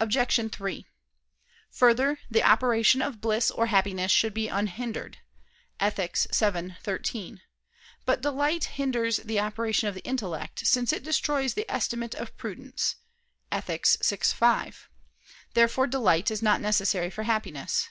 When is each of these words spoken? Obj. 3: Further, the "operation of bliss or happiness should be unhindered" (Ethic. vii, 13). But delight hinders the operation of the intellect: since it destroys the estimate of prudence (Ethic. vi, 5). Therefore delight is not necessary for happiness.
Obj. 0.00 0.50
3: 0.50 0.84
Further, 1.70 2.18
the 2.28 2.42
"operation 2.42 3.00
of 3.00 3.20
bliss 3.20 3.52
or 3.52 3.66
happiness 3.66 4.10
should 4.10 4.34
be 4.34 4.48
unhindered" 4.48 5.18
(Ethic. 5.78 6.16
vii, 6.34 6.74
13). 6.82 7.40
But 8.04 8.20
delight 8.22 8.64
hinders 8.64 9.18
the 9.18 9.38
operation 9.38 9.86
of 9.86 9.94
the 9.94 10.02
intellect: 10.02 10.66
since 10.66 10.92
it 10.92 11.04
destroys 11.04 11.54
the 11.54 11.70
estimate 11.70 12.16
of 12.16 12.36
prudence 12.36 12.96
(Ethic. 13.52 13.86
vi, 13.86 14.16
5). 14.16 14.88
Therefore 15.54 15.86
delight 15.86 16.32
is 16.32 16.42
not 16.42 16.60
necessary 16.60 17.08
for 17.08 17.22
happiness. 17.22 17.88